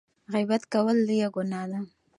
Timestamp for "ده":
1.71-1.79